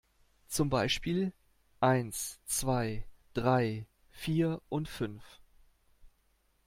Zum 0.47 0.71
Beispiel: 0.71 1.31
Eins, 1.79 2.39
zwei, 2.47 3.05
drei, 3.35 3.85
vier 4.09 4.59
und 4.69 4.87
fünf. 4.89 5.23